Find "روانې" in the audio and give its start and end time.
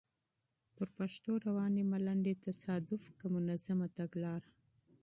1.45-1.83